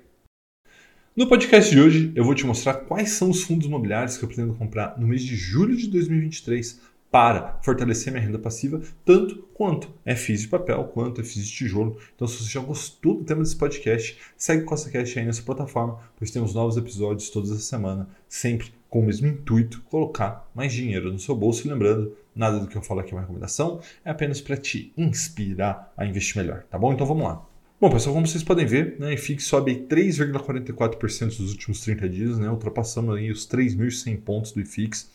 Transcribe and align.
No 1.16 1.26
podcast 1.26 1.70
de 1.70 1.80
hoje, 1.80 2.12
eu 2.14 2.24
vou 2.24 2.34
te 2.34 2.44
mostrar 2.44 2.74
quais 2.74 3.12
são 3.12 3.30
os 3.30 3.42
fundos 3.42 3.66
imobiliários 3.66 4.18
que 4.18 4.24
eu 4.24 4.28
pretendo 4.28 4.52
comprar 4.52 5.00
no 5.00 5.08
mês 5.08 5.22
de 5.22 5.34
julho 5.34 5.74
de 5.74 5.88
2023 5.88 6.78
para 7.12 7.58
fortalecer 7.62 8.10
minha 8.10 8.24
renda 8.24 8.38
passiva, 8.38 8.80
tanto 9.04 9.46
quanto 9.52 9.90
FIIs 10.16 10.40
de 10.40 10.48
papel, 10.48 10.84
quanto 10.84 11.22
FIIs 11.22 11.46
de 11.46 11.52
tijolo. 11.52 11.98
Então, 12.16 12.26
se 12.26 12.42
você 12.42 12.50
já 12.50 12.60
gostou 12.60 13.16
do 13.16 13.24
tema 13.24 13.42
desse 13.42 13.54
podcast, 13.54 14.18
segue 14.34 14.62
o 14.62 14.64
CostaCast 14.64 15.18
aí 15.18 15.26
nessa 15.26 15.42
plataforma, 15.42 15.98
pois 16.16 16.30
temos 16.30 16.54
novos 16.54 16.78
episódios 16.78 17.28
toda 17.28 17.48
essa 17.48 17.58
semana, 17.58 18.08
sempre 18.26 18.72
com 18.88 19.00
o 19.00 19.04
mesmo 19.04 19.26
intuito, 19.26 19.82
colocar 19.90 20.50
mais 20.54 20.72
dinheiro 20.72 21.12
no 21.12 21.18
seu 21.18 21.36
bolso. 21.36 21.68
Lembrando, 21.68 22.16
nada 22.34 22.58
do 22.58 22.66
que 22.66 22.76
eu 22.76 22.82
falo 22.82 23.00
aqui 23.00 23.12
é 23.12 23.14
uma 23.14 23.20
recomendação, 23.20 23.80
é 24.02 24.10
apenas 24.10 24.40
para 24.40 24.56
te 24.56 24.90
inspirar 24.96 25.92
a 25.94 26.06
investir 26.06 26.38
melhor, 26.38 26.62
tá 26.70 26.78
bom? 26.78 26.94
Então 26.94 27.06
vamos 27.06 27.24
lá. 27.24 27.46
Bom, 27.78 27.90
pessoal, 27.90 28.14
como 28.14 28.26
vocês 28.26 28.44
podem 28.44 28.64
ver, 28.64 28.96
né, 28.98 29.08
a 29.08 29.12
IFIX 29.12 29.44
sobe 29.44 29.86
3,44% 29.86 31.40
nos 31.40 31.50
últimos 31.50 31.80
30 31.82 32.08
dias, 32.08 32.38
né, 32.38 32.48
ultrapassando 32.48 33.12
aí 33.12 33.30
os 33.30 33.46
3.100 33.46 34.18
pontos 34.20 34.52
do 34.52 34.60
IFIX 34.60 35.10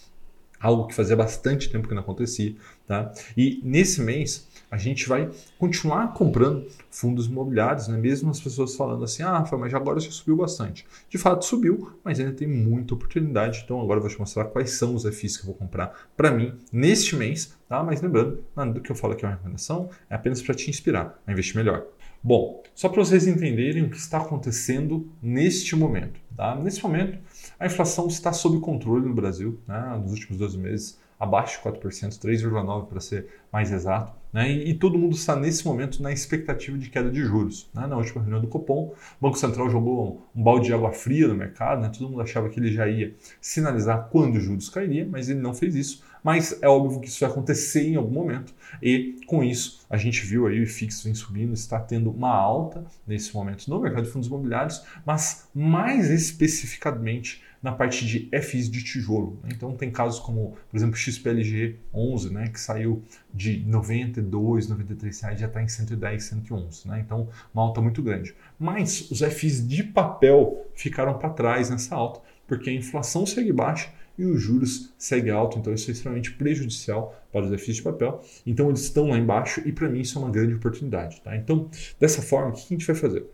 algo 0.60 0.88
que 0.88 0.94
fazia 0.94 1.16
bastante 1.16 1.70
tempo 1.70 1.88
que 1.88 1.94
não 1.94 2.02
acontecia, 2.02 2.56
tá? 2.88 3.12
E 3.36 3.62
nesse 3.64 4.02
mês 4.02 4.48
a 4.70 4.78
gente 4.78 5.08
vai 5.08 5.30
continuar 5.58 6.14
comprando 6.14 6.68
fundos 6.90 7.28
imobiliários, 7.28 7.88
né? 7.88 7.98
Mesmo 7.98 8.30
as 8.30 8.40
pessoas 8.40 8.76
falando 8.76 9.04
assim, 9.04 9.24
ah, 9.24 9.44
mas 9.58 9.74
agora 9.74 10.00
já 10.00 10.12
subiu 10.12 10.36
bastante. 10.36 10.86
De 11.10 11.18
fato 11.18 11.46
subiu, 11.46 11.94
mas 12.04 12.20
ainda 12.20 12.34
tem 12.34 12.48
muita 12.48 12.94
oportunidade. 12.94 13.62
Então 13.64 13.80
agora 13.82 14.00
eu 14.00 14.02
vou 14.02 14.12
te 14.12 14.20
mostrar 14.20 14.46
quais 14.46 14.72
são 14.72 14.94
os 14.94 15.04
FIs 15.04 15.38
que 15.38 15.44
eu 15.44 15.48
vou 15.48 15.56
comprar 15.56 16.10
para 16.18 16.32
mim 16.32 16.54
neste 16.72 17.16
mês, 17.16 17.54
tá? 17.68 17.82
Mas 17.82 18.02
lembrando, 18.02 18.44
nada 18.56 18.74
do 18.74 18.82
que 18.82 18.92
eu 18.92 18.96
falo 18.96 19.14
aqui 19.14 19.24
é 19.24 19.28
uma 19.28 19.36
recomendação, 19.36 19.90
é 20.10 20.16
apenas 20.16 20.42
para 20.42 20.54
te 20.54 20.70
inspirar 20.70 21.22
a 21.26 21.32
investir 21.32 21.56
melhor. 21.56 21.86
Bom, 22.22 22.62
só 22.76 22.90
para 22.90 23.04
vocês 23.04 23.26
entenderem 23.28 23.84
o 23.84 23.90
que 23.90 23.98
está 23.98 24.18
acontecendo 24.18 25.10
neste 25.22 25.76
momento. 25.76 26.20
Tá? 26.36 26.56
Nesse 26.56 26.82
momento, 26.84 27.18
a 27.60 27.66
inflação 27.66 28.08
está 28.08 28.32
sob 28.32 28.60
controle 28.60 29.08
no 29.08 29.14
Brasil, 29.14 29.60
né? 29.68 30.00
nos 30.02 30.12
últimos 30.12 30.38
12 30.38 30.58
meses, 30.58 31.00
abaixo 31.20 31.58
de 31.64 31.80
4%, 31.80 32.20
3,9% 32.20 32.86
para 32.86 33.00
ser 33.00 33.28
mais 33.52 33.72
exato. 33.72 34.14
Né? 34.32 34.52
E, 34.52 34.70
e, 34.70 34.74
todo 34.76 35.00
mundo 35.00 35.16
está 35.16 35.36
nesse 35.36 35.66
momento 35.66 36.04
na 36.04 36.12
expectativa 36.12 36.78
de 36.78 36.90
queda 36.90 37.10
de 37.10 37.24
juros. 37.24 37.70
Né? 37.74 37.88
Na 37.88 37.98
última 37.98 38.22
reunião 38.22 38.42
do 38.42 38.48
Copom, 38.48 38.94
o 39.20 39.22
Banco 39.22 39.38
Central 39.38 39.70
jogou 39.70 40.22
um, 40.36 40.40
um 40.40 40.44
balde 40.44 40.68
de 40.68 40.74
água 40.74 40.92
fria 40.92 41.28
no 41.28 41.34
mercado, 41.34 41.82
né? 41.82 41.90
todo 41.90 42.10
mundo 42.10 42.22
achava 42.22 42.50
que 42.50 42.60
ele 42.60 42.72
já 42.72 42.88
ia 42.88 43.16
sinalizar 43.42 44.10
quando 44.12 44.36
os 44.36 44.44
juros 44.44 44.70
cairiam, 44.70 45.08
mas 45.10 45.30
ele 45.30 45.40
não 45.40 45.54
fez 45.54 45.76
isso. 45.76 46.04
Mas 46.24 46.62
é 46.62 46.68
óbvio 46.68 47.00
que 47.00 47.08
isso 47.08 47.22
vai 47.22 47.30
acontecer 47.30 47.88
em 47.88 47.96
algum 47.96 48.14
momento, 48.14 48.54
e 48.82 49.16
com 49.26 49.44
isso 49.44 49.86
a 49.90 49.96
gente 49.96 50.26
viu 50.26 50.46
aí 50.46 50.60
o 50.60 50.64
IFIX 50.64 51.04
vem 51.04 51.16
subindo, 51.16 51.54
está 51.54 51.80
tendo 51.80 52.12
uma 52.12 52.36
alta 52.36 52.84
nesse 53.08 53.34
momento 53.34 53.70
no 53.70 53.80
mercado 53.80 54.04
de 54.04 54.10
fundos 54.10 54.28
imobiliários, 54.28 54.84
mas 55.06 55.48
mais 55.56 56.10
especificamente 56.30 57.42
na 57.62 57.72
parte 57.72 58.06
de 58.06 58.30
FIs 58.42 58.70
de 58.70 58.84
tijolo. 58.84 59.40
Né? 59.44 59.50
Então 59.54 59.76
tem 59.76 59.90
casos 59.90 60.20
como, 60.20 60.56
por 60.70 60.78
exemplo, 60.78 60.96
XPLG 60.96 61.78
11, 61.94 62.34
né, 62.34 62.48
que 62.50 62.60
saiu 62.60 63.04
de 63.34 63.60
92, 63.66 64.70
93 64.70 65.22
reais 65.22 65.40
já 65.40 65.48
está 65.48 65.62
em 65.62 65.68
110, 65.68 66.24
111. 66.24 66.88
Né? 66.88 67.04
Então 67.06 67.28
uma 67.54 67.64
alta 67.64 67.82
muito 67.82 68.02
grande. 68.02 68.36
Mas 68.60 69.10
os 69.12 69.22
FIs 69.22 69.68
de 69.68 69.84
papel 69.84 70.66
ficaram 70.76 71.18
para 71.18 71.30
trás 71.30 71.70
nessa 71.70 71.96
alta, 71.96 72.22
porque 72.48 72.70
a 72.70 72.74
inflação 72.74 73.26
segue 73.26 73.52
baixa 73.52 73.92
e 74.18 74.26
os 74.26 74.42
juros 74.42 74.94
seguem 74.98 75.32
alto, 75.32 75.60
então 75.60 75.72
isso 75.72 75.92
é 75.92 75.94
extremamente 75.94 76.32
prejudicial 76.32 77.16
para 77.32 77.46
os 77.46 77.62
FIs 77.62 77.76
de 77.76 77.84
papel. 77.84 78.24
Então 78.46 78.68
eles 78.70 78.82
estão 78.82 79.10
lá 79.10 79.18
embaixo 79.18 79.62
e 79.66 79.72
para 79.72 79.88
mim 79.88 80.02
isso 80.02 80.18
é 80.18 80.22
uma 80.22 80.32
grande 80.32 80.56
oportunidade. 80.56 81.22
Tá? 81.22 81.36
Então, 81.36 81.70
dessa 82.00 82.22
forma, 82.22 82.50
o 82.50 82.54
que 82.54 82.62
a 82.62 82.70
gente 82.70 82.86
vai 82.86 82.96
fazer? 82.96 83.26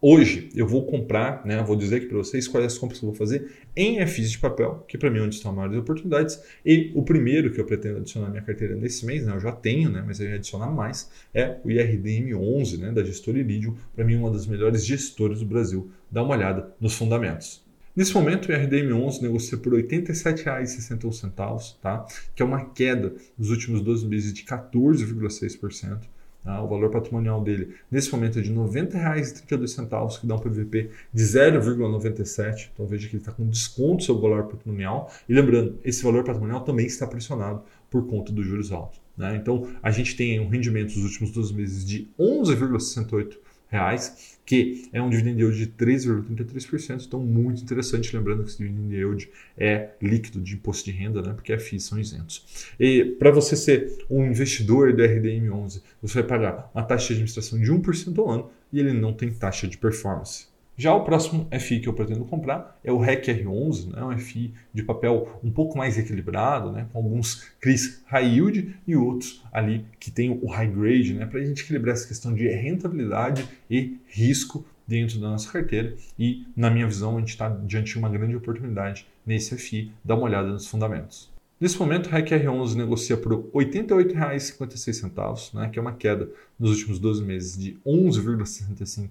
Hoje 0.00 0.48
eu 0.54 0.64
vou 0.64 0.86
comprar, 0.86 1.44
né, 1.44 1.60
vou 1.60 1.74
dizer 1.74 1.96
aqui 1.96 2.06
para 2.06 2.18
vocês 2.18 2.46
quais 2.46 2.64
as 2.64 2.78
compras 2.78 3.00
que 3.00 3.04
eu 3.04 3.10
vou 3.10 3.18
fazer 3.18 3.50
em 3.74 4.06
FIs 4.06 4.30
de 4.30 4.38
papel, 4.38 4.84
que 4.86 4.96
para 4.96 5.10
mim 5.10 5.18
é 5.18 5.22
onde 5.22 5.34
estão 5.34 5.50
as 5.50 5.56
maiores 5.56 5.76
oportunidades. 5.76 6.40
E 6.64 6.92
o 6.94 7.02
primeiro 7.02 7.50
que 7.50 7.60
eu 7.60 7.64
pretendo 7.64 7.98
adicionar 7.98 8.28
à 8.28 8.30
minha 8.30 8.42
carteira 8.42 8.76
nesse 8.76 9.04
mês, 9.04 9.26
né, 9.26 9.34
eu 9.34 9.40
já 9.40 9.50
tenho, 9.50 9.90
né, 9.90 10.04
mas 10.06 10.20
eu 10.20 10.28
ia 10.28 10.36
adicionar 10.36 10.70
mais, 10.70 11.10
é 11.34 11.56
o 11.64 11.68
IRDM11, 11.68 12.78
né, 12.78 12.92
da 12.92 13.02
gestora 13.02 13.40
Iridium, 13.40 13.74
para 13.92 14.04
mim 14.04 14.14
uma 14.14 14.30
das 14.30 14.46
melhores 14.46 14.86
gestoras 14.86 15.40
do 15.40 15.46
Brasil. 15.46 15.90
Dá 16.08 16.22
uma 16.22 16.36
olhada 16.36 16.72
nos 16.80 16.94
fundamentos. 16.94 17.66
Nesse 17.96 18.14
momento, 18.14 18.52
o 18.52 18.54
RDM11 18.54 19.22
negocia 19.22 19.58
por 19.58 19.74
R$ 19.74 19.82
87,61, 19.82 21.74
tá? 21.82 22.06
que 22.36 22.40
é 22.40 22.44
uma 22.44 22.66
queda 22.66 23.16
nos 23.36 23.50
últimos 23.50 23.80
12 23.80 24.06
meses 24.06 24.32
de 24.32 24.44
14,6%. 24.44 26.02
Tá? 26.44 26.62
O 26.62 26.68
valor 26.68 26.90
patrimonial 26.90 27.42
dele 27.42 27.74
nesse 27.90 28.10
momento 28.12 28.38
é 28.38 28.42
de 28.42 28.50
R$ 28.50 28.56
90,32, 28.56 30.20
que 30.20 30.26
dá 30.26 30.34
um 30.36 30.38
PVP 30.38 30.90
de 31.12 31.22
0,97. 31.22 32.70
Então 32.72 32.86
veja 32.86 33.08
que 33.08 33.16
ele 33.16 33.22
está 33.22 33.32
com 33.32 33.46
desconto 33.48 34.04
sobre 34.04 34.26
o 34.26 34.30
valor 34.30 34.46
patrimonial. 34.46 35.12
E 35.28 35.34
lembrando, 35.34 35.78
esse 35.84 36.02
valor 36.02 36.24
patrimonial 36.24 36.60
também 36.62 36.86
está 36.86 37.06
pressionado 37.06 37.62
por 37.90 38.06
conta 38.06 38.32
dos 38.32 38.46
juros 38.46 38.72
altos. 38.72 39.00
Né? 39.16 39.36
Então 39.36 39.68
a 39.82 39.90
gente 39.90 40.16
tem 40.16 40.38
um 40.40 40.48
rendimento 40.48 40.94
nos 40.94 41.04
últimos 41.04 41.32
12 41.32 41.54
meses 41.54 41.84
de 41.84 42.08
11,68 42.18 43.36
reais, 43.68 44.38
que 44.44 44.88
é 44.92 45.00
um 45.00 45.10
dividend 45.10 45.40
yield 45.40 45.58
de 45.58 45.66
13,33%, 45.66 47.04
então 47.06 47.20
muito 47.20 47.62
interessante, 47.62 48.16
lembrando 48.16 48.42
que 48.42 48.50
esse 48.50 48.58
dividend 48.58 48.94
yield 48.94 49.30
é 49.56 49.90
líquido 50.00 50.40
de 50.40 50.54
imposto 50.54 50.86
de 50.86 50.92
renda, 50.92 51.20
né, 51.20 51.34
porque 51.34 51.56
FIIs 51.58 51.84
são 51.84 51.98
isentos. 51.98 52.72
E 52.80 53.04
para 53.18 53.30
você 53.30 53.54
ser 53.54 53.98
um 54.08 54.24
investidor 54.24 54.94
do 54.94 55.02
RDM11, 55.02 55.82
você 56.00 56.14
vai 56.14 56.22
pagar 56.22 56.70
uma 56.74 56.82
taxa 56.82 57.08
de 57.08 57.12
administração 57.14 57.60
de 57.60 57.70
1% 57.70 58.18
ao 58.18 58.30
ano 58.30 58.50
e 58.72 58.80
ele 58.80 58.92
não 58.92 59.12
tem 59.12 59.30
taxa 59.30 59.68
de 59.68 59.76
performance. 59.76 60.46
Já 60.80 60.94
o 60.94 61.02
próximo 61.02 61.48
FI 61.58 61.80
que 61.80 61.88
eu 61.88 61.92
pretendo 61.92 62.24
comprar 62.24 62.78
é 62.84 62.92
o 62.92 62.98
REC 62.98 63.26
R11, 63.26 63.90
né? 63.90 64.04
um 64.04 64.16
FI 64.16 64.54
de 64.72 64.84
papel 64.84 65.40
um 65.42 65.50
pouco 65.50 65.76
mais 65.76 65.98
equilibrado, 65.98 66.70
né? 66.70 66.86
com 66.92 66.98
alguns 66.98 67.50
CRIs 67.60 68.04
high 68.06 68.24
yield 68.24 68.76
e 68.86 68.94
outros 68.94 69.42
ali 69.52 69.84
que 69.98 70.08
tem 70.08 70.38
o 70.40 70.46
high 70.46 70.68
grade, 70.68 71.14
né? 71.14 71.26
para 71.26 71.40
a 71.40 71.44
gente 71.44 71.64
equilibrar 71.64 71.96
essa 71.96 72.06
questão 72.06 72.32
de 72.32 72.46
rentabilidade 72.46 73.44
e 73.68 73.96
risco 74.06 74.64
dentro 74.86 75.18
da 75.18 75.30
nossa 75.30 75.50
carteira. 75.50 75.96
E, 76.16 76.46
na 76.56 76.70
minha 76.70 76.86
visão, 76.86 77.16
a 77.16 77.18
gente 77.18 77.30
está 77.30 77.48
diante 77.48 77.90
de 77.90 77.98
uma 77.98 78.08
grande 78.08 78.36
oportunidade 78.36 79.04
nesse 79.26 79.56
FI. 79.56 79.90
Dá 80.04 80.14
uma 80.14 80.26
olhada 80.26 80.48
nos 80.48 80.68
fundamentos. 80.68 81.28
Nesse 81.60 81.76
momento, 81.76 82.06
o 82.06 82.10
REC 82.10 82.28
R11 82.28 82.76
negocia 82.76 83.16
por 83.16 83.32
R$ 83.32 83.42
88,56, 83.52 85.54
né, 85.54 85.68
que 85.70 85.78
é 85.80 85.82
uma 85.82 85.94
queda 85.94 86.30
nos 86.56 86.70
últimos 86.70 87.00
12 87.00 87.24
meses 87.24 87.58
de 87.58 87.76
11,65%. 87.84 89.08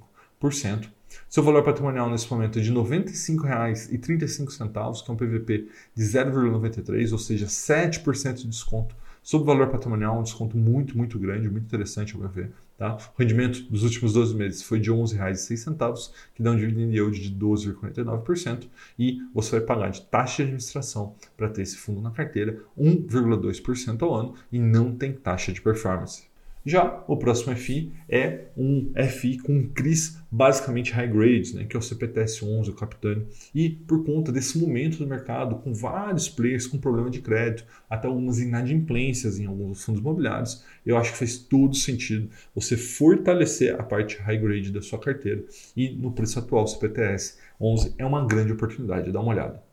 Seu 1.30 1.44
valor 1.44 1.64
patrimonial 1.64 2.09
nesse 2.09 2.30
momento 2.30 2.59
é 2.59 2.62
de 2.62 2.70
R$ 2.70 2.75
95,35, 2.78 5.03
que 5.03 5.09
é 5.09 5.14
um 5.14 5.18
PVP 5.18 5.68
de 5.96 6.03
0,93, 6.03 7.12
ou 7.12 7.18
seja, 7.18 7.48
7% 7.48 8.36
de 8.36 8.48
desconto 8.48 8.96
sobre 9.28 9.44
o 9.44 9.48
valor 9.48 9.68
patrimonial, 9.68 10.20
um 10.20 10.24
desconto 10.24 10.56
muito, 10.56 10.98
muito 10.98 11.20
grande, 11.20 11.50
muito 11.50 11.66
interessante 11.66 12.14
ao 12.14 12.22
meu 12.22 12.30
ver. 12.30 12.50
Tá? 12.78 12.96
O 12.96 13.20
rendimento 13.20 13.62
dos 13.64 13.84
últimos 13.84 14.14
12 14.14 14.34
meses 14.36 14.62
foi 14.62 14.80
de 14.80 14.90
R$ 14.90 14.98
11,06, 14.98 16.12
que 16.34 16.42
dá 16.42 16.52
um 16.52 16.56
dividend 16.56 16.96
yield 16.96 17.19
de 17.19 17.36
12,49%, 17.36 18.69
e 18.98 19.19
você 19.34 19.58
vai 19.58 19.62
pagar 19.62 19.90
de 19.90 20.02
taxa 20.04 20.38
de 20.38 20.44
administração 20.44 21.14
para 21.36 21.50
ter 21.50 21.64
esse 21.64 21.75
fundo 21.75 22.00
na 22.00 22.12
carteira 22.12 22.62
1,2% 22.80 24.02
ao 24.04 24.16
ano 24.16 24.34
e 24.50 24.59
não 24.59 24.96
tem 24.96 25.12
taxa 25.12 25.52
de 25.52 25.62
performance. 25.62 26.24
Já 26.68 27.02
o 27.08 27.16
próximo 27.16 27.56
FI 27.56 27.94
é 28.10 28.48
um 28.58 28.92
FI 29.10 29.38
com 29.38 29.70
CRIs 29.70 30.22
basicamente 30.30 30.92
high 30.92 31.08
grades, 31.08 31.54
né, 31.54 31.64
que 31.64 31.78
é 31.78 31.80
o 31.80 31.82
CPTS-11, 31.82 32.68
o 32.68 32.74
Capitani, 32.74 33.26
e 33.56 33.70
por 33.70 34.04
conta 34.04 34.34
desse 34.34 34.58
momento 34.58 34.98
do 34.98 35.08
mercado, 35.08 35.56
com 35.60 35.74
vários 35.74 36.28
players 36.28 36.68
com 36.68 36.78
problema 36.78 37.10
de 37.10 37.22
crédito, 37.22 37.64
até 37.90 38.10
algumas 38.10 38.40
inadimplências 38.40 39.40
em 39.40 39.46
alguns 39.46 39.81
fundos 39.81 40.02
imobiliários, 40.02 40.62
eu 40.86 40.98
acho 40.98 41.14
que 41.14 41.19
faz 41.19 41.38
todo 41.38 41.74
sentido 41.74 42.30
você 42.54 42.75
fortalecer 42.75 43.74
a 43.80 43.84
parte 43.84 44.18
high 44.18 44.38
grade 44.38 44.70
da 44.70 44.81
sua 44.81 45.00
carteira 45.00 45.46
e 45.74 45.92
no 45.92 46.12
preço 46.12 46.38
atual, 46.38 46.66
o 46.66 46.68
CPTS 46.68 47.38
11 47.62 47.96
é 47.98 48.06
uma 48.06 48.28
grande 48.28 48.52
oportunidade, 48.52 49.10
dá 49.10 49.22
uma 49.22 49.31
olhada. 49.31 49.67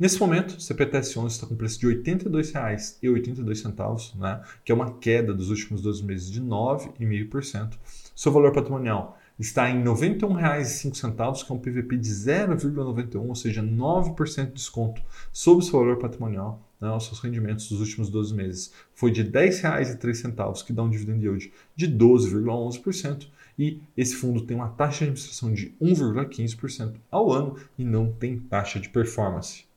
Nesse 0.00 0.18
momento, 0.18 0.52
o 0.52 0.56
CPTS11 0.56 1.26
está 1.26 1.46
com 1.46 1.54
preço 1.54 1.78
de 1.78 1.86
R$ 1.86 2.02
82,82, 2.02 4.18
né, 4.18 4.42
que 4.64 4.72
é 4.72 4.74
uma 4.74 4.94
queda 4.94 5.34
dos 5.34 5.50
últimos 5.50 5.82
12 5.82 6.02
meses 6.02 6.30
de 6.30 6.40
9,5%. 6.40 7.74
Seu 8.16 8.32
valor 8.32 8.50
patrimonial 8.50 9.18
está 9.38 9.68
em 9.68 9.80
R$ 9.80 9.84
91,05, 9.84 11.44
que 11.44 11.52
é 11.52 11.54
um 11.54 11.58
PVP 11.58 11.98
de 11.98 12.08
0,91, 12.08 13.28
ou 13.28 13.34
seja, 13.34 13.62
9% 13.62 14.46
de 14.46 14.52
desconto 14.52 15.02
sobre 15.30 15.62
o 15.62 15.66
seu 15.66 15.78
valor 15.78 15.98
patrimonial. 15.98 16.66
Né, 16.80 16.90
os 16.90 17.04
seus 17.04 17.20
rendimentos 17.20 17.68
dos 17.68 17.80
últimos 17.80 18.08
12 18.08 18.32
meses 18.32 18.72
foi 18.94 19.10
de 19.10 19.20
R$ 19.20 19.28
10,03, 19.28 20.64
que 20.64 20.72
dá 20.72 20.82
um 20.82 20.88
dividend 20.88 21.22
yield 21.22 21.52
de 21.76 21.86
12,11%. 21.86 23.26
E 23.58 23.82
esse 23.94 24.16
fundo 24.16 24.46
tem 24.46 24.56
uma 24.56 24.70
taxa 24.70 25.00
de 25.00 25.10
administração 25.10 25.52
de 25.52 25.74
1,15% 25.78 26.94
ao 27.10 27.30
ano 27.30 27.58
e 27.76 27.84
não 27.84 28.10
tem 28.10 28.38
taxa 28.38 28.80
de 28.80 28.88
performance. 28.88 29.68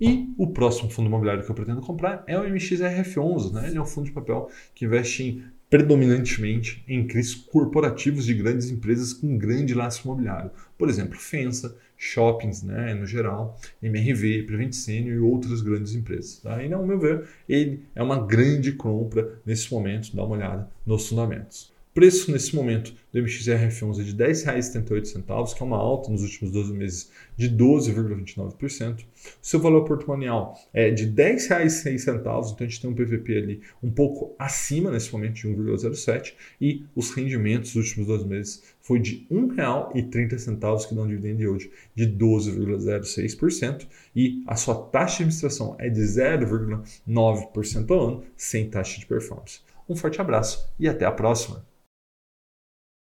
E 0.00 0.32
o 0.38 0.46
próximo 0.46 0.88
fundo 0.90 1.08
imobiliário 1.08 1.44
que 1.44 1.50
eu 1.50 1.54
pretendo 1.54 1.80
comprar 1.80 2.24
é 2.26 2.38
o 2.38 2.44
MXRF11. 2.44 3.52
Né? 3.52 3.68
Ele 3.68 3.78
é 3.78 3.82
um 3.82 3.86
fundo 3.86 4.06
de 4.06 4.12
papel 4.12 4.48
que 4.74 4.84
investe 4.84 5.22
em 5.22 5.44
predominantemente 5.68 6.82
em 6.88 7.06
CRIs 7.06 7.32
corporativos 7.32 8.24
de 8.24 8.34
grandes 8.34 8.70
empresas 8.70 9.12
com 9.12 9.38
grande 9.38 9.72
laço 9.72 10.02
imobiliário. 10.04 10.50
Por 10.76 10.88
exemplo, 10.88 11.16
Fensa, 11.16 11.76
shoppings 11.96 12.62
né, 12.64 12.92
no 12.94 13.06
geral, 13.06 13.56
MRV, 13.80 14.44
Prevent 14.44 14.72
Senior 14.72 15.14
e 15.14 15.20
outras 15.20 15.62
grandes 15.62 15.94
empresas. 15.94 16.40
Tá? 16.40 16.60
E, 16.64 16.72
ao 16.72 16.84
meu 16.84 16.98
ver, 16.98 17.24
ele 17.48 17.84
é 17.94 18.02
uma 18.02 18.26
grande 18.26 18.72
compra 18.72 19.38
nesse 19.46 19.72
momento, 19.72 20.14
dá 20.16 20.24
uma 20.24 20.34
olhada 20.34 20.68
nos 20.84 21.08
fundamentos 21.08 21.70
preço 21.92 22.30
nesse 22.30 22.54
momento 22.54 22.94
do 23.12 23.20
MXRF11 23.20 24.00
é 24.00 24.02
de 24.04 24.12
R$ 24.12 24.30
10,78, 24.30 25.54
que 25.54 25.62
é 25.62 25.66
uma 25.66 25.76
alta 25.76 26.10
nos 26.10 26.22
últimos 26.22 26.52
12 26.52 26.72
meses 26.72 27.10
de 27.36 27.50
12,29%. 27.50 29.00
O 29.00 29.04
seu 29.42 29.60
valor 29.60 29.84
patrimonial 29.84 30.54
é 30.72 30.90
de 30.90 31.04
R$ 31.04 31.12
10,06, 31.12 32.02
então 32.08 32.46
a 32.60 32.62
gente 32.62 32.80
tem 32.80 32.90
um 32.90 32.94
PVP 32.94 33.36
ali 33.36 33.60
um 33.82 33.90
pouco 33.90 34.34
acima 34.38 34.90
nesse 34.90 35.12
momento 35.12 35.34
de 35.34 35.48
1,07 35.48 36.34
e 36.60 36.84
os 36.94 37.10
rendimentos 37.10 37.74
dos 37.74 37.88
últimos 37.88 38.06
12 38.06 38.26
meses 38.26 38.62
foi 38.80 39.00
de 39.00 39.26
R$ 39.30 39.36
1,30, 39.36 40.88
que 40.88 40.94
dá 40.94 41.02
um 41.02 41.06
dividend 41.08 41.42
yield 41.42 41.70
de 41.94 42.06
12,06% 42.06 43.86
e 44.14 44.42
a 44.46 44.54
sua 44.56 44.74
taxa 44.74 45.18
de 45.18 45.22
administração 45.24 45.76
é 45.78 45.88
de 45.88 46.00
0,9% 46.00 47.90
ao 47.90 48.08
ano, 48.08 48.24
sem 48.36 48.70
taxa 48.70 48.98
de 48.98 49.06
performance. 49.06 49.60
Um 49.88 49.96
forte 49.96 50.20
abraço 50.20 50.68
e 50.78 50.88
até 50.88 51.04
a 51.04 51.10
próxima! 51.10 51.69